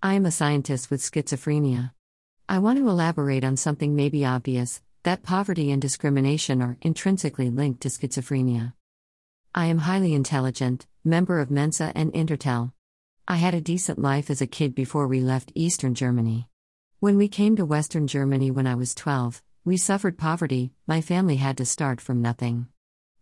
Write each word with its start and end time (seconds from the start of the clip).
I 0.00 0.14
am 0.14 0.26
a 0.26 0.30
scientist 0.30 0.92
with 0.92 1.00
schizophrenia. 1.02 1.90
I 2.48 2.60
want 2.60 2.78
to 2.78 2.88
elaborate 2.88 3.42
on 3.42 3.56
something 3.56 3.96
maybe 3.96 4.24
obvious 4.24 4.80
that 5.02 5.24
poverty 5.24 5.72
and 5.72 5.82
discrimination 5.82 6.62
are 6.62 6.76
intrinsically 6.82 7.50
linked 7.50 7.80
to 7.80 7.88
schizophrenia. 7.88 8.74
I 9.56 9.66
am 9.66 9.78
highly 9.78 10.14
intelligent, 10.14 10.86
member 11.04 11.40
of 11.40 11.50
Mensa 11.50 11.90
and 11.96 12.12
Intertel. 12.12 12.70
I 13.26 13.38
had 13.38 13.54
a 13.54 13.60
decent 13.60 13.98
life 13.98 14.30
as 14.30 14.40
a 14.40 14.46
kid 14.46 14.72
before 14.72 15.08
we 15.08 15.18
left 15.20 15.50
Eastern 15.56 15.96
Germany. 15.96 16.48
When 17.00 17.16
we 17.16 17.26
came 17.26 17.56
to 17.56 17.64
Western 17.64 18.06
Germany 18.06 18.52
when 18.52 18.68
I 18.68 18.76
was 18.76 18.94
12, 18.94 19.42
we 19.64 19.76
suffered 19.76 20.16
poverty, 20.16 20.70
my 20.86 21.00
family 21.00 21.36
had 21.36 21.56
to 21.56 21.64
start 21.64 22.00
from 22.00 22.22
nothing. 22.22 22.68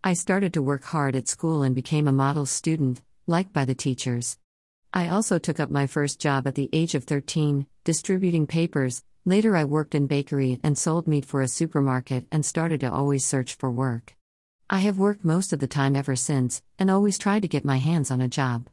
I 0.04 0.12
started 0.12 0.52
to 0.52 0.62
work 0.62 0.84
hard 0.84 1.16
at 1.16 1.26
school 1.26 1.62
and 1.62 1.74
became 1.74 2.06
a 2.06 2.12
model 2.12 2.44
student, 2.44 3.00
liked 3.26 3.54
by 3.54 3.64
the 3.64 3.74
teachers. 3.74 4.36
I 4.96 5.08
also 5.08 5.38
took 5.38 5.60
up 5.60 5.70
my 5.70 5.86
first 5.86 6.18
job 6.18 6.46
at 6.46 6.54
the 6.54 6.70
age 6.72 6.94
of 6.94 7.04
13, 7.04 7.66
distributing 7.84 8.46
papers. 8.46 9.04
Later, 9.26 9.54
I 9.54 9.64
worked 9.64 9.94
in 9.94 10.06
bakery 10.06 10.58
and 10.62 10.78
sold 10.78 11.06
meat 11.06 11.26
for 11.26 11.42
a 11.42 11.48
supermarket 11.48 12.24
and 12.32 12.46
started 12.46 12.80
to 12.80 12.90
always 12.90 13.22
search 13.22 13.56
for 13.56 13.70
work. 13.70 14.16
I 14.70 14.78
have 14.78 14.96
worked 14.98 15.22
most 15.22 15.52
of 15.52 15.58
the 15.58 15.66
time 15.66 15.96
ever 15.96 16.16
since, 16.16 16.62
and 16.78 16.90
always 16.90 17.18
tried 17.18 17.42
to 17.42 17.48
get 17.48 17.62
my 17.62 17.76
hands 17.76 18.10
on 18.10 18.22
a 18.22 18.26
job. 18.26 18.70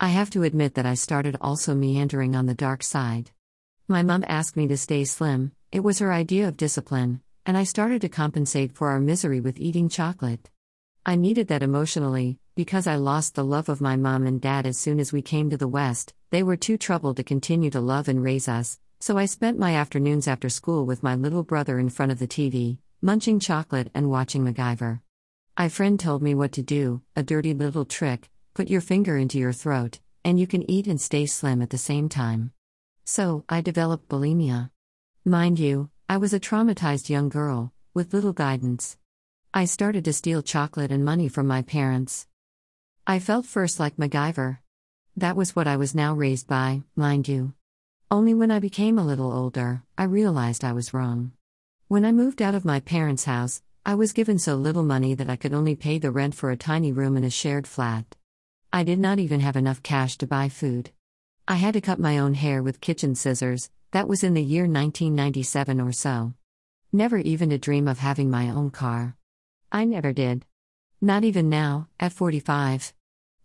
I 0.00 0.08
have 0.08 0.30
to 0.30 0.44
admit 0.44 0.76
that 0.76 0.86
I 0.86 0.94
started 0.94 1.36
also 1.42 1.74
meandering 1.74 2.34
on 2.34 2.46
the 2.46 2.54
dark 2.54 2.82
side. 2.82 3.30
My 3.86 4.02
mom 4.02 4.24
asked 4.26 4.56
me 4.56 4.66
to 4.68 4.78
stay 4.78 5.04
slim, 5.04 5.52
it 5.70 5.80
was 5.80 5.98
her 5.98 6.10
idea 6.10 6.48
of 6.48 6.56
discipline, 6.56 7.20
and 7.44 7.58
I 7.58 7.64
started 7.64 8.00
to 8.00 8.08
compensate 8.08 8.72
for 8.72 8.88
our 8.88 8.98
misery 8.98 9.40
with 9.42 9.60
eating 9.60 9.90
chocolate. 9.90 10.48
I 11.04 11.16
needed 11.16 11.48
that 11.48 11.62
emotionally, 11.62 12.38
because 12.54 12.86
I 12.86 12.96
lost 12.96 13.34
the 13.34 13.44
love 13.44 13.68
of 13.68 13.80
my 13.80 13.96
mom 13.96 14.26
and 14.26 14.40
dad 14.40 14.66
as 14.66 14.78
soon 14.78 15.00
as 15.00 15.12
we 15.12 15.22
came 15.22 15.50
to 15.50 15.56
the 15.56 15.66
West, 15.66 16.14
they 16.30 16.42
were 16.42 16.56
too 16.56 16.78
troubled 16.78 17.16
to 17.16 17.24
continue 17.24 17.70
to 17.70 17.80
love 17.80 18.08
and 18.08 18.22
raise 18.22 18.48
us, 18.48 18.78
so 19.00 19.18
I 19.18 19.26
spent 19.26 19.58
my 19.58 19.74
afternoons 19.74 20.28
after 20.28 20.48
school 20.48 20.86
with 20.86 21.02
my 21.02 21.14
little 21.14 21.42
brother 21.42 21.78
in 21.78 21.88
front 21.88 22.12
of 22.12 22.18
the 22.18 22.28
TV, 22.28 22.78
munching 23.02 23.40
chocolate 23.40 23.90
and 23.94 24.08
watching 24.08 24.44
MacGyver. 24.44 25.00
A 25.56 25.68
friend 25.68 25.98
told 25.98 26.22
me 26.22 26.34
what 26.34 26.52
to 26.52 26.62
do, 26.62 27.02
a 27.16 27.22
dirty 27.22 27.54
little 27.54 27.84
trick 27.84 28.30
put 28.54 28.70
your 28.70 28.80
finger 28.80 29.16
into 29.16 29.36
your 29.36 29.52
throat, 29.52 29.98
and 30.24 30.38
you 30.38 30.46
can 30.46 30.68
eat 30.70 30.86
and 30.86 31.00
stay 31.00 31.26
slim 31.26 31.60
at 31.60 31.70
the 31.70 31.78
same 31.78 32.08
time. 32.08 32.52
So, 33.04 33.44
I 33.48 33.60
developed 33.60 34.08
bulimia. 34.08 34.70
Mind 35.24 35.58
you, 35.58 35.90
I 36.08 36.18
was 36.18 36.32
a 36.32 36.38
traumatized 36.38 37.08
young 37.08 37.28
girl, 37.28 37.72
with 37.94 38.14
little 38.14 38.32
guidance. 38.32 38.96
I 39.52 39.64
started 39.64 40.04
to 40.04 40.12
steal 40.12 40.40
chocolate 40.40 40.92
and 40.92 41.04
money 41.04 41.28
from 41.28 41.48
my 41.48 41.62
parents. 41.62 42.28
I 43.06 43.18
felt 43.18 43.44
first 43.44 43.78
like 43.78 43.98
MacGyver. 43.98 44.60
That 45.14 45.36
was 45.36 45.54
what 45.54 45.66
I 45.66 45.76
was 45.76 45.94
now 45.94 46.14
raised 46.14 46.46
by, 46.46 46.84
mind 46.96 47.28
you. 47.28 47.52
Only 48.10 48.32
when 48.32 48.50
I 48.50 48.60
became 48.60 48.98
a 48.98 49.04
little 49.04 49.30
older, 49.30 49.82
I 49.98 50.04
realized 50.04 50.64
I 50.64 50.72
was 50.72 50.94
wrong. 50.94 51.32
When 51.86 52.06
I 52.06 52.12
moved 52.12 52.40
out 52.40 52.54
of 52.54 52.64
my 52.64 52.80
parents' 52.80 53.24
house, 53.24 53.60
I 53.84 53.94
was 53.94 54.14
given 54.14 54.38
so 54.38 54.54
little 54.54 54.82
money 54.82 55.12
that 55.12 55.28
I 55.28 55.36
could 55.36 55.52
only 55.52 55.76
pay 55.76 55.98
the 55.98 56.10
rent 56.10 56.34
for 56.34 56.50
a 56.50 56.56
tiny 56.56 56.92
room 56.92 57.18
in 57.18 57.24
a 57.24 57.30
shared 57.30 57.66
flat. 57.66 58.16
I 58.72 58.84
did 58.84 58.98
not 58.98 59.18
even 59.18 59.40
have 59.40 59.56
enough 59.56 59.82
cash 59.82 60.16
to 60.16 60.26
buy 60.26 60.48
food. 60.48 60.90
I 61.46 61.56
had 61.56 61.74
to 61.74 61.82
cut 61.82 61.98
my 61.98 62.18
own 62.18 62.32
hair 62.32 62.62
with 62.62 62.80
kitchen 62.80 63.14
scissors, 63.16 63.70
that 63.90 64.08
was 64.08 64.24
in 64.24 64.32
the 64.32 64.42
year 64.42 64.62
1997 64.62 65.78
or 65.78 65.92
so. 65.92 66.32
Never 66.90 67.18
even 67.18 67.50
to 67.50 67.58
dream 67.58 67.86
of 67.86 67.98
having 67.98 68.30
my 68.30 68.48
own 68.48 68.70
car. 68.70 69.18
I 69.70 69.84
never 69.84 70.14
did. 70.14 70.46
Not 71.04 71.22
even 71.22 71.50
now, 71.50 71.88
at 72.00 72.14
45. 72.14 72.94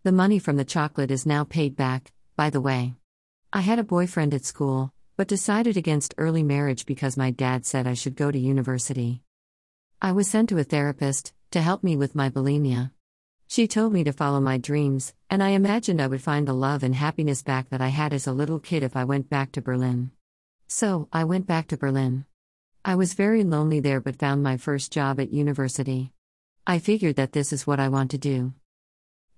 The 0.03 0.13
money 0.13 0.39
from 0.39 0.55
the 0.55 0.63
chocolate 0.63 1.11
is 1.11 1.25
now 1.25 1.43
paid 1.43 1.75
back, 1.75 2.13
by 2.37 2.49
the 2.49 2.61
way. 2.61 2.93
I 3.51 3.59
had 3.59 3.79
a 3.79 3.83
boyfriend 3.83 4.33
at 4.33 4.45
school, 4.45 4.93
but 5.17 5.27
decided 5.27 5.75
against 5.75 6.15
early 6.17 6.41
marriage 6.41 6.85
because 6.85 7.17
my 7.17 7.31
dad 7.31 7.65
said 7.65 7.85
I 7.85 7.95
should 7.95 8.15
go 8.15 8.31
to 8.31 8.39
university. 8.39 9.23
I 10.01 10.13
was 10.13 10.29
sent 10.29 10.47
to 10.47 10.57
a 10.57 10.63
therapist 10.63 11.33
to 11.51 11.59
help 11.59 11.83
me 11.83 11.97
with 11.97 12.15
my 12.15 12.29
bulimia. 12.29 12.91
She 13.49 13.67
told 13.67 13.91
me 13.91 14.05
to 14.05 14.13
follow 14.13 14.39
my 14.39 14.57
dreams, 14.57 15.13
and 15.29 15.43
I 15.43 15.49
imagined 15.49 16.01
I 16.01 16.07
would 16.07 16.21
find 16.21 16.47
the 16.47 16.53
love 16.53 16.81
and 16.81 16.95
happiness 16.95 17.41
back 17.41 17.71
that 17.71 17.81
I 17.81 17.89
had 17.89 18.13
as 18.13 18.25
a 18.25 18.31
little 18.31 18.61
kid 18.61 18.83
if 18.83 18.95
I 18.95 19.03
went 19.03 19.29
back 19.29 19.51
to 19.51 19.61
Berlin. 19.61 20.11
So, 20.69 21.09
I 21.11 21.25
went 21.25 21.45
back 21.45 21.67
to 21.67 21.77
Berlin. 21.77 22.23
I 22.85 22.95
was 22.95 23.15
very 23.15 23.43
lonely 23.43 23.81
there 23.81 23.99
but 23.99 24.15
found 24.15 24.43
my 24.43 24.55
first 24.55 24.93
job 24.93 25.19
at 25.19 25.33
university. 25.33 26.13
I 26.67 26.79
figured 26.79 27.15
that 27.15 27.33
this 27.33 27.51
is 27.51 27.65
what 27.65 27.79
I 27.79 27.89
want 27.89 28.11
to 28.11 28.17
do. 28.17 28.53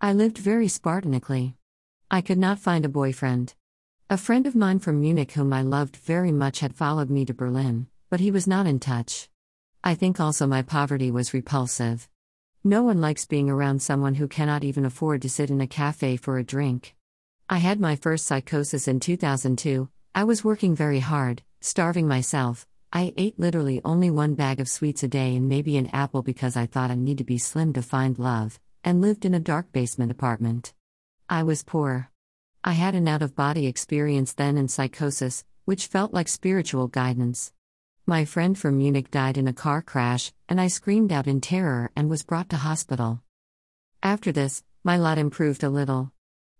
I 0.01 0.13
lived 0.13 0.37
very 0.37 0.67
Spartanically. 0.67 1.55
I 2.09 2.21
could 2.21 2.37
not 2.37 2.59
find 2.59 2.85
a 2.85 2.89
boyfriend. 2.89 3.53
A 4.09 4.17
friend 4.17 4.45
of 4.45 4.55
mine 4.55 4.79
from 4.79 4.99
Munich, 4.99 5.31
whom 5.31 5.53
I 5.53 5.61
loved 5.61 5.95
very 5.95 6.31
much, 6.31 6.59
had 6.59 6.75
followed 6.75 7.09
me 7.09 7.23
to 7.25 7.33
Berlin, 7.33 7.87
but 8.09 8.19
he 8.19 8.31
was 8.31 8.47
not 8.47 8.67
in 8.67 8.79
touch. 8.79 9.29
I 9.83 9.95
think 9.95 10.19
also 10.19 10.45
my 10.45 10.61
poverty 10.61 11.11
was 11.11 11.33
repulsive. 11.33 12.09
No 12.63 12.83
one 12.83 13.01
likes 13.01 13.25
being 13.25 13.49
around 13.49 13.81
someone 13.81 14.15
who 14.15 14.27
cannot 14.27 14.63
even 14.63 14.85
afford 14.85 15.21
to 15.21 15.29
sit 15.29 15.49
in 15.49 15.61
a 15.61 15.67
cafe 15.67 16.17
for 16.17 16.37
a 16.37 16.43
drink. 16.43 16.95
I 17.49 17.57
had 17.57 17.79
my 17.79 17.95
first 17.95 18.25
psychosis 18.25 18.87
in 18.87 18.99
2002. 18.99 19.89
I 20.13 20.23
was 20.25 20.43
working 20.43 20.75
very 20.75 20.99
hard, 20.99 21.41
starving 21.61 22.07
myself, 22.07 22.67
I 22.93 23.13
ate 23.15 23.39
literally 23.39 23.79
only 23.85 24.09
one 24.09 24.35
bag 24.35 24.59
of 24.59 24.67
sweets 24.67 25.01
a 25.01 25.07
day 25.07 25.37
and 25.37 25.47
maybe 25.47 25.77
an 25.77 25.87
apple 25.93 26.23
because 26.23 26.57
I 26.57 26.65
thought 26.65 26.91
I 26.91 26.95
need 26.95 27.19
to 27.19 27.23
be 27.23 27.37
slim 27.37 27.71
to 27.73 27.81
find 27.81 28.19
love, 28.19 28.59
and 28.83 28.99
lived 28.99 29.23
in 29.23 29.33
a 29.33 29.39
dark 29.39 29.71
basement 29.71 30.11
apartment. 30.11 30.73
I 31.29 31.43
was 31.43 31.63
poor. 31.63 32.11
I 32.65 32.73
had 32.73 32.93
an 32.93 33.07
out 33.07 33.21
of 33.21 33.33
body 33.33 33.65
experience 33.65 34.33
then 34.33 34.57
and 34.57 34.69
psychosis, 34.69 35.45
which 35.63 35.87
felt 35.87 36.13
like 36.13 36.27
spiritual 36.27 36.89
guidance. 36.89 37.53
My 38.05 38.25
friend 38.25 38.59
from 38.59 38.77
Munich 38.77 39.09
died 39.09 39.37
in 39.37 39.47
a 39.47 39.53
car 39.53 39.81
crash, 39.81 40.33
and 40.49 40.59
I 40.59 40.67
screamed 40.67 41.13
out 41.13 41.27
in 41.27 41.39
terror 41.39 41.91
and 41.95 42.09
was 42.09 42.23
brought 42.23 42.49
to 42.49 42.57
hospital. 42.57 43.21
After 44.03 44.33
this, 44.33 44.63
my 44.83 44.97
lot 44.97 45.17
improved 45.17 45.63
a 45.63 45.69
little. 45.69 46.11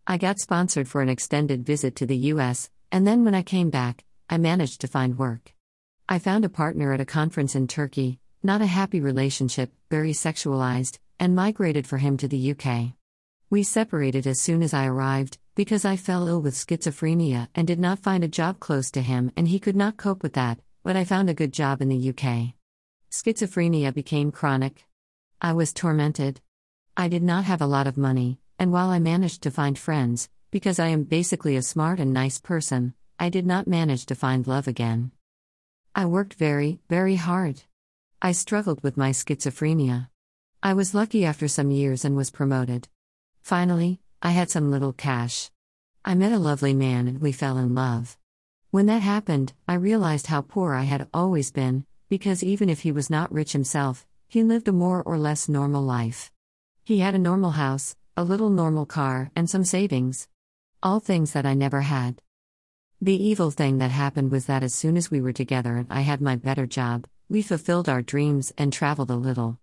I 0.07 0.17
got 0.17 0.39
sponsored 0.39 0.87
for 0.87 1.01
an 1.01 1.09
extended 1.09 1.65
visit 1.65 1.93
to 1.97 2.05
the 2.05 2.17
US, 2.33 2.69
and 2.89 3.05
then 3.05 3.25
when 3.25 3.35
I 3.35 3.43
came 3.43 3.69
back, 3.69 4.05
I 4.29 4.37
managed 4.37 4.79
to 4.81 4.87
find 4.87 5.17
work. 5.17 5.53
I 6.11 6.19
found 6.19 6.43
a 6.43 6.49
partner 6.49 6.91
at 6.91 6.99
a 6.99 7.05
conference 7.05 7.55
in 7.55 7.69
Turkey, 7.69 8.19
not 8.43 8.61
a 8.61 8.65
happy 8.65 8.99
relationship, 8.99 9.71
very 9.89 10.11
sexualized, 10.11 10.99
and 11.21 11.33
migrated 11.33 11.87
for 11.87 11.99
him 11.99 12.17
to 12.17 12.27
the 12.27 12.51
UK. 12.51 12.95
We 13.49 13.63
separated 13.63 14.27
as 14.27 14.41
soon 14.41 14.61
as 14.61 14.73
I 14.73 14.87
arrived, 14.87 15.37
because 15.55 15.85
I 15.85 15.95
fell 15.95 16.27
ill 16.27 16.41
with 16.41 16.53
schizophrenia 16.53 17.47
and 17.55 17.65
did 17.65 17.79
not 17.79 17.99
find 17.99 18.25
a 18.25 18.27
job 18.27 18.59
close 18.59 18.91
to 18.91 19.01
him, 19.01 19.31
and 19.37 19.47
he 19.47 19.57
could 19.57 19.77
not 19.77 19.95
cope 19.95 20.21
with 20.21 20.33
that, 20.33 20.59
but 20.83 20.97
I 20.97 21.05
found 21.05 21.29
a 21.29 21.33
good 21.33 21.53
job 21.53 21.81
in 21.81 21.87
the 21.87 22.09
UK. 22.09 22.55
Schizophrenia 23.09 23.93
became 23.93 24.33
chronic. 24.33 24.85
I 25.39 25.53
was 25.53 25.71
tormented. 25.71 26.41
I 26.97 27.07
did 27.07 27.23
not 27.23 27.45
have 27.45 27.61
a 27.61 27.65
lot 27.65 27.87
of 27.87 27.95
money, 27.95 28.37
and 28.59 28.73
while 28.73 28.89
I 28.89 28.99
managed 28.99 29.43
to 29.43 29.49
find 29.49 29.79
friends, 29.79 30.27
because 30.51 30.77
I 30.77 30.89
am 30.89 31.03
basically 31.03 31.55
a 31.55 31.61
smart 31.61 32.01
and 32.01 32.11
nice 32.11 32.37
person, 32.37 32.95
I 33.17 33.29
did 33.29 33.45
not 33.45 33.65
manage 33.65 34.05
to 34.07 34.15
find 34.15 34.45
love 34.45 34.67
again. 34.67 35.13
I 35.93 36.05
worked 36.05 36.35
very, 36.35 36.79
very 36.89 37.15
hard. 37.17 37.63
I 38.21 38.31
struggled 38.31 38.81
with 38.81 38.95
my 38.95 39.11
schizophrenia. 39.11 40.07
I 40.63 40.73
was 40.73 40.93
lucky 40.93 41.25
after 41.25 41.49
some 41.49 41.69
years 41.69 42.05
and 42.05 42.15
was 42.15 42.29
promoted. 42.31 42.87
Finally, 43.41 43.99
I 44.21 44.31
had 44.31 44.49
some 44.49 44.71
little 44.71 44.93
cash. 44.93 45.51
I 46.05 46.15
met 46.15 46.31
a 46.31 46.39
lovely 46.39 46.73
man 46.73 47.09
and 47.09 47.19
we 47.19 47.33
fell 47.33 47.57
in 47.57 47.75
love. 47.75 48.17
When 48.69 48.85
that 48.85 49.01
happened, 49.01 49.51
I 49.67 49.73
realized 49.73 50.27
how 50.27 50.41
poor 50.41 50.73
I 50.75 50.83
had 50.83 51.09
always 51.13 51.51
been, 51.51 51.85
because 52.07 52.41
even 52.41 52.69
if 52.69 52.81
he 52.81 52.91
was 52.93 53.09
not 53.09 53.31
rich 53.31 53.51
himself, 53.51 54.07
he 54.29 54.43
lived 54.43 54.69
a 54.69 54.71
more 54.71 55.03
or 55.03 55.17
less 55.17 55.49
normal 55.49 55.83
life. 55.83 56.31
He 56.85 56.99
had 56.99 57.15
a 57.15 57.19
normal 57.19 57.51
house, 57.51 57.97
a 58.15 58.23
little 58.23 58.49
normal 58.49 58.85
car, 58.85 59.29
and 59.35 59.49
some 59.49 59.65
savings. 59.65 60.29
All 60.81 61.01
things 61.01 61.33
that 61.33 61.45
I 61.45 61.53
never 61.53 61.81
had. 61.81 62.21
The 63.03 63.15
evil 63.15 63.49
thing 63.49 63.79
that 63.79 63.89
happened 63.89 64.29
was 64.29 64.45
that 64.45 64.61
as 64.61 64.75
soon 64.75 64.95
as 64.95 65.09
we 65.09 65.21
were 65.21 65.33
together 65.33 65.75
and 65.77 65.87
I 65.89 66.01
had 66.01 66.21
my 66.21 66.35
better 66.35 66.67
job, 66.67 67.07
we 67.29 67.41
fulfilled 67.41 67.89
our 67.89 68.03
dreams 68.03 68.53
and 68.59 68.71
traveled 68.71 69.09
a 69.09 69.15
little. 69.15 69.57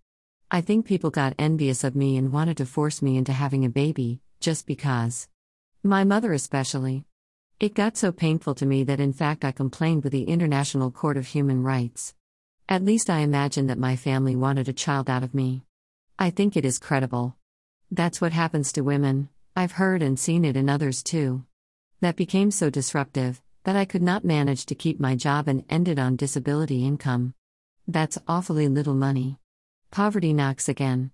I 0.51 0.59
think 0.59 0.85
people 0.85 1.09
got 1.09 1.35
envious 1.39 1.85
of 1.85 1.95
me 1.95 2.17
and 2.17 2.33
wanted 2.33 2.57
to 2.57 2.65
force 2.65 3.01
me 3.01 3.15
into 3.15 3.31
having 3.31 3.63
a 3.63 3.69
baby, 3.69 4.19
just 4.41 4.67
because. 4.67 5.29
My 5.83 6.03
mother, 6.03 6.33
especially. 6.33 7.05
It 7.61 7.75
got 7.75 7.95
so 7.95 8.11
painful 8.11 8.55
to 8.55 8.65
me 8.65 8.83
that 8.83 8.99
in 8.99 9.13
fact 9.13 9.45
I 9.45 9.53
complained 9.53 10.03
with 10.03 10.11
the 10.11 10.23
International 10.23 10.91
Court 10.91 11.15
of 11.15 11.27
Human 11.27 11.63
Rights. 11.63 12.13
At 12.67 12.83
least 12.83 13.09
I 13.09 13.19
imagine 13.19 13.67
that 13.67 13.77
my 13.77 13.95
family 13.95 14.35
wanted 14.35 14.67
a 14.67 14.73
child 14.73 15.09
out 15.09 15.23
of 15.23 15.33
me. 15.33 15.63
I 16.17 16.29
think 16.29 16.57
it 16.57 16.65
is 16.65 16.77
credible. 16.77 17.37
That's 17.89 18.19
what 18.19 18.33
happens 18.33 18.73
to 18.73 18.81
women, 18.81 19.29
I've 19.55 19.79
heard 19.79 20.01
and 20.01 20.19
seen 20.19 20.43
it 20.43 20.57
in 20.57 20.67
others 20.67 21.01
too 21.01 21.45
that 22.01 22.15
became 22.15 22.51
so 22.51 22.69
disruptive 22.69 23.41
that 23.63 23.75
I 23.75 23.85
could 23.85 24.01
not 24.01 24.23
manage 24.23 24.65
to 24.67 24.75
keep 24.75 24.99
my 24.99 25.15
job 25.15 25.47
and 25.47 25.65
ended 25.69 25.99
on 25.99 26.15
disability 26.15 26.85
income. 26.85 27.33
That's 27.87 28.17
awfully 28.27 28.67
little 28.67 28.93
money. 28.93 29.37
Poverty 29.91 30.33
knocks 30.33 30.69
again. 30.69 31.11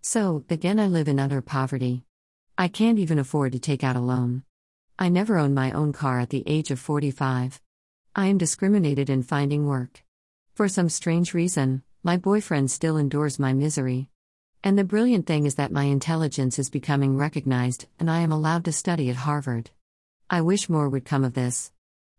So, 0.00 0.44
again, 0.50 0.78
I 0.78 0.86
live 0.86 1.08
in 1.08 1.18
utter 1.18 1.40
poverty. 1.40 2.04
I 2.58 2.68
can't 2.68 2.98
even 2.98 3.18
afford 3.18 3.52
to 3.52 3.58
take 3.58 3.82
out 3.82 3.96
a 3.96 4.00
loan. 4.00 4.42
I 4.98 5.08
never 5.08 5.38
owned 5.38 5.54
my 5.54 5.72
own 5.72 5.92
car 5.92 6.20
at 6.20 6.30
the 6.30 6.44
age 6.46 6.70
of 6.70 6.78
45. 6.78 7.60
I 8.14 8.26
am 8.26 8.36
discriminated 8.36 9.08
in 9.08 9.22
finding 9.22 9.66
work. 9.66 10.04
For 10.54 10.68
some 10.68 10.88
strange 10.88 11.32
reason, 11.32 11.82
my 12.02 12.16
boyfriend 12.16 12.70
still 12.70 12.98
endures 12.98 13.38
my 13.38 13.52
misery. 13.52 14.10
And 14.62 14.78
the 14.78 14.84
brilliant 14.84 15.26
thing 15.26 15.46
is 15.46 15.54
that 15.54 15.72
my 15.72 15.84
intelligence 15.84 16.58
is 16.58 16.68
becoming 16.68 17.16
recognized 17.16 17.86
and 17.98 18.10
I 18.10 18.20
am 18.20 18.30
allowed 18.30 18.64
to 18.66 18.72
study 18.72 19.08
at 19.08 19.16
Harvard. 19.16 19.70
I 20.32 20.40
wish 20.40 20.70
more 20.70 20.88
would 20.88 21.04
come 21.04 21.24
of 21.24 21.34
this. 21.34 21.72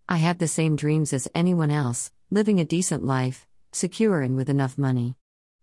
I 0.07 0.18
have 0.18 0.38
the 0.38 0.48
same 0.48 0.75
dreams 0.75 1.13
as 1.13 1.27
anyone 1.33 1.71
else, 1.71 2.12
living 2.30 2.60
a 2.60 2.63
decent 2.63 3.04
life, 3.04 3.48
secure 3.71 4.21
and 4.21 4.36
with 4.36 4.50
enough 4.50 4.77
money. 4.77 5.15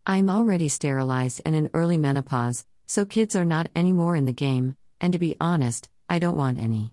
I 0.04 0.16
am 0.16 0.28
already 0.28 0.68
sterilized 0.68 1.42
and 1.46 1.54
in 1.54 1.70
early 1.72 1.96
menopause, 1.96 2.66
so 2.88 3.04
kids 3.04 3.36
are 3.36 3.44
not 3.44 3.70
anymore 3.76 4.16
in 4.16 4.24
the 4.24 4.32
game, 4.32 4.76
and 5.00 5.12
to 5.12 5.18
be 5.20 5.36
honest, 5.40 5.88
I 6.08 6.18
don't 6.18 6.36
want 6.36 6.58
any. 6.58 6.92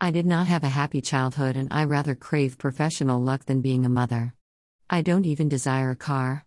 I 0.00 0.12
did 0.12 0.24
not 0.24 0.46
have 0.46 0.62
a 0.62 0.68
happy 0.68 1.00
childhood 1.00 1.56
and 1.56 1.66
I 1.72 1.82
rather 1.82 2.14
crave 2.14 2.56
professional 2.56 3.20
luck 3.20 3.46
than 3.46 3.60
being 3.60 3.84
a 3.84 3.88
mother. 3.88 4.34
I 4.88 5.02
don't 5.02 5.26
even 5.26 5.48
desire 5.48 5.90
a 5.90 5.96
car. 5.96 6.44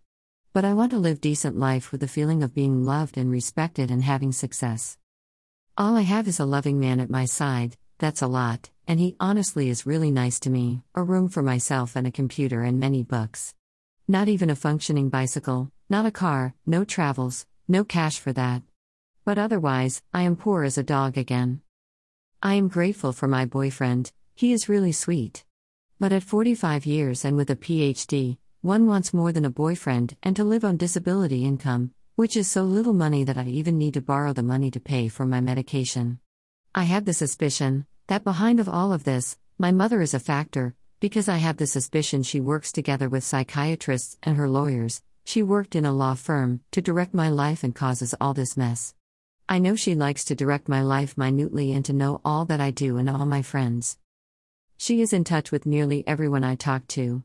But 0.54 0.64
I 0.64 0.72
want 0.72 0.92
to 0.92 0.98
live 0.98 1.20
decent 1.20 1.58
life 1.58 1.92
with 1.92 2.00
the 2.00 2.08
feeling 2.08 2.42
of 2.42 2.54
being 2.54 2.86
loved 2.86 3.18
and 3.18 3.30
respected 3.30 3.90
and 3.90 4.02
having 4.02 4.32
success. 4.32 4.96
All 5.76 5.94
I 5.94 6.08
have 6.08 6.26
is 6.26 6.40
a 6.40 6.46
loving 6.46 6.80
man 6.80 7.00
at 7.00 7.10
my 7.10 7.26
side, 7.26 7.76
that's 7.98 8.22
a 8.22 8.26
lot, 8.26 8.70
and 8.86 9.00
he 9.00 9.16
honestly 9.18 9.68
is 9.68 9.86
really 9.86 10.10
nice 10.10 10.38
to 10.40 10.50
me, 10.50 10.82
a 10.94 11.02
room 11.02 11.28
for 11.28 11.42
myself 11.42 11.96
and 11.96 12.06
a 12.06 12.10
computer 12.10 12.62
and 12.62 12.78
many 12.78 13.02
books. 13.02 13.54
Not 14.06 14.28
even 14.28 14.50
a 14.50 14.56
functioning 14.56 15.08
bicycle, 15.08 15.70
not 15.88 16.06
a 16.06 16.10
car, 16.10 16.54
no 16.66 16.84
travels, 16.84 17.46
no 17.66 17.84
cash 17.84 18.18
for 18.18 18.32
that. 18.34 18.62
But 19.24 19.38
otherwise, 19.38 20.02
I 20.12 20.22
am 20.22 20.36
poor 20.36 20.62
as 20.62 20.78
a 20.78 20.82
dog 20.82 21.18
again. 21.18 21.62
I 22.42 22.54
am 22.54 22.68
grateful 22.68 23.12
for 23.12 23.26
my 23.26 23.44
boyfriend, 23.44 24.12
he 24.34 24.52
is 24.52 24.68
really 24.68 24.92
sweet. 24.92 25.44
But 25.98 26.12
at 26.12 26.22
45 26.22 26.86
years 26.86 27.24
and 27.24 27.36
with 27.36 27.50
a 27.50 27.56
PhD, 27.56 28.36
one 28.60 28.86
wants 28.86 29.14
more 29.14 29.32
than 29.32 29.44
a 29.44 29.50
boyfriend 29.50 30.16
and 30.22 30.36
to 30.36 30.44
live 30.44 30.64
on 30.64 30.76
disability 30.76 31.44
income, 31.44 31.92
which 32.16 32.36
is 32.36 32.48
so 32.48 32.62
little 32.62 32.92
money 32.92 33.24
that 33.24 33.38
I 33.38 33.46
even 33.46 33.78
need 33.78 33.94
to 33.94 34.00
borrow 34.00 34.32
the 34.32 34.42
money 34.42 34.70
to 34.72 34.80
pay 34.80 35.08
for 35.08 35.24
my 35.24 35.40
medication. 35.40 36.18
I 36.78 36.82
have 36.82 37.06
the 37.06 37.14
suspicion 37.14 37.86
that 38.06 38.22
behind 38.22 38.60
of 38.60 38.68
all 38.68 38.92
of 38.92 39.04
this, 39.04 39.38
my 39.56 39.72
mother 39.72 40.02
is 40.02 40.12
a 40.12 40.20
factor, 40.20 40.74
because 41.00 41.26
I 41.26 41.38
have 41.38 41.56
the 41.56 41.66
suspicion 41.66 42.22
she 42.22 42.38
works 42.38 42.70
together 42.70 43.08
with 43.08 43.24
psychiatrists 43.24 44.18
and 44.22 44.36
her 44.36 44.46
lawyers. 44.46 45.02
She 45.24 45.42
worked 45.42 45.74
in 45.74 45.86
a 45.86 45.92
law 45.94 46.12
firm 46.12 46.60
to 46.72 46.82
direct 46.82 47.14
my 47.14 47.30
life 47.30 47.64
and 47.64 47.74
causes 47.74 48.14
all 48.20 48.34
this 48.34 48.58
mess. 48.58 48.94
I 49.48 49.58
know 49.58 49.74
she 49.74 49.94
likes 49.94 50.22
to 50.26 50.34
direct 50.34 50.68
my 50.68 50.82
life 50.82 51.16
minutely 51.16 51.72
and 51.72 51.82
to 51.86 51.94
know 51.94 52.20
all 52.26 52.44
that 52.44 52.60
I 52.60 52.72
do 52.72 52.98
and 52.98 53.08
all 53.08 53.24
my 53.24 53.40
friends. 53.40 53.96
She 54.76 55.00
is 55.00 55.14
in 55.14 55.24
touch 55.24 55.50
with 55.50 55.64
nearly 55.64 56.06
everyone 56.06 56.44
I 56.44 56.56
talk 56.56 56.86
to. 56.88 57.22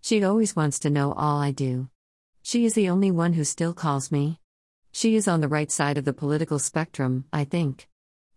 She 0.00 0.24
always 0.24 0.56
wants 0.56 0.80
to 0.80 0.90
know 0.90 1.12
all 1.12 1.40
I 1.40 1.52
do. 1.52 1.88
She 2.42 2.64
is 2.64 2.74
the 2.74 2.88
only 2.88 3.12
one 3.12 3.34
who 3.34 3.44
still 3.44 3.74
calls 3.74 4.10
me. 4.10 4.40
She 4.90 5.14
is 5.14 5.28
on 5.28 5.40
the 5.40 5.46
right 5.46 5.70
side 5.70 5.98
of 5.98 6.04
the 6.04 6.12
political 6.12 6.58
spectrum, 6.58 7.26
I 7.32 7.44
think. 7.44 7.88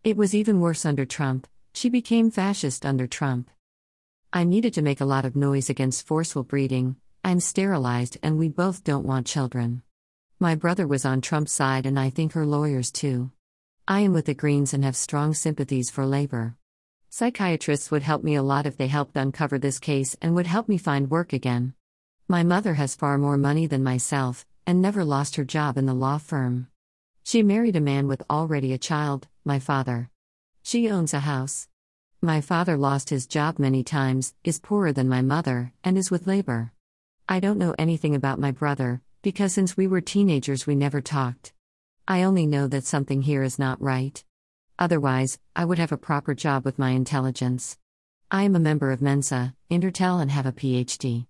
It 0.03 0.17
was 0.17 0.33
even 0.33 0.59
worse 0.59 0.83
under 0.83 1.05
Trump, 1.05 1.45
she 1.73 1.87
became 1.87 2.31
fascist 2.31 2.87
under 2.87 3.05
Trump. 3.05 3.51
I 4.33 4.43
needed 4.43 4.73
to 4.73 4.81
make 4.81 4.99
a 4.99 5.05
lot 5.05 5.25
of 5.25 5.35
noise 5.35 5.69
against 5.69 6.07
forceful 6.07 6.41
breeding, 6.43 6.95
I'm 7.23 7.39
sterilized 7.39 8.17
and 8.23 8.39
we 8.39 8.49
both 8.49 8.83
don't 8.83 9.05
want 9.05 9.27
children. 9.27 9.83
My 10.39 10.55
brother 10.55 10.87
was 10.87 11.05
on 11.05 11.21
Trump's 11.21 11.51
side 11.51 11.85
and 11.85 11.99
I 11.99 12.09
think 12.09 12.33
her 12.33 12.47
lawyers 12.47 12.91
too. 12.91 13.29
I 13.87 13.99
am 13.99 14.11
with 14.11 14.25
the 14.25 14.33
Greens 14.33 14.73
and 14.73 14.83
have 14.83 14.95
strong 14.95 15.35
sympathies 15.35 15.91
for 15.91 16.03
labor. 16.03 16.55
Psychiatrists 17.11 17.91
would 17.91 18.01
help 18.01 18.23
me 18.23 18.33
a 18.33 18.41
lot 18.41 18.65
if 18.65 18.77
they 18.77 18.87
helped 18.87 19.15
uncover 19.15 19.59
this 19.59 19.77
case 19.77 20.17
and 20.19 20.33
would 20.33 20.47
help 20.47 20.67
me 20.67 20.79
find 20.79 21.11
work 21.11 21.31
again. 21.31 21.75
My 22.27 22.41
mother 22.41 22.73
has 22.73 22.95
far 22.95 23.19
more 23.19 23.37
money 23.37 23.67
than 23.67 23.83
myself, 23.83 24.47
and 24.65 24.81
never 24.81 25.05
lost 25.05 25.35
her 25.35 25.43
job 25.43 25.77
in 25.77 25.85
the 25.85 25.93
law 25.93 26.17
firm. 26.17 26.69
She 27.23 27.43
married 27.43 27.75
a 27.75 27.81
man 27.81 28.07
with 28.07 28.23
already 28.31 28.73
a 28.73 28.79
child, 28.79 29.27
my 29.43 29.59
father. 29.59 30.09
She 30.63 30.89
owns 30.89 31.13
a 31.13 31.19
house. 31.21 31.67
My 32.21 32.41
father 32.41 32.77
lost 32.77 33.09
his 33.09 33.25
job 33.25 33.57
many 33.57 33.83
times, 33.83 34.35
is 34.43 34.59
poorer 34.59 34.93
than 34.93 35.09
my 35.09 35.21
mother, 35.21 35.73
and 35.83 35.97
is 35.97 36.11
with 36.11 36.27
labor. 36.27 36.71
I 37.27 37.39
don't 37.39 37.57
know 37.57 37.73
anything 37.79 38.13
about 38.13 38.39
my 38.39 38.51
brother, 38.51 39.01
because 39.21 39.53
since 39.53 39.75
we 39.75 39.87
were 39.87 40.01
teenagers 40.01 40.67
we 40.67 40.75
never 40.75 41.01
talked. 41.01 41.53
I 42.07 42.23
only 42.23 42.45
know 42.45 42.67
that 42.67 42.85
something 42.85 43.21
here 43.21 43.43
is 43.43 43.57
not 43.57 43.81
right. 43.81 44.23
Otherwise, 44.77 45.39
I 45.55 45.65
would 45.65 45.79
have 45.79 45.91
a 45.91 45.97
proper 45.97 46.33
job 46.33 46.65
with 46.65 46.79
my 46.79 46.91
intelligence. 46.91 47.77
I 48.29 48.43
am 48.43 48.55
a 48.55 48.59
member 48.59 48.91
of 48.91 49.01
Mensa, 49.01 49.55
Intertel, 49.69 50.21
and 50.21 50.31
have 50.31 50.45
a 50.45 50.51
PhD. 50.51 51.27